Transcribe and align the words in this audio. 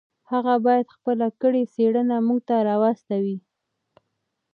هغه 0.31 0.55
باید 0.65 0.93
خپله 0.95 1.27
کړې 1.41 1.63
څېړنه 1.73 2.17
موږ 2.27 2.39
ته 2.47 2.55
راواستوي. 2.69 3.37